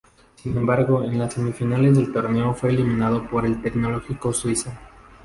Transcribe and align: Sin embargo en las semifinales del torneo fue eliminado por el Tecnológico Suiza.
Sin 0.41 0.57
embargo 0.57 1.03
en 1.03 1.19
las 1.19 1.35
semifinales 1.35 1.95
del 1.95 2.11
torneo 2.11 2.55
fue 2.55 2.71
eliminado 2.71 3.29
por 3.29 3.45
el 3.45 3.61
Tecnológico 3.61 4.33
Suiza. 4.33 4.75